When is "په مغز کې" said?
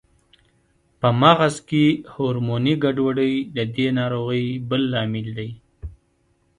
0.99-1.85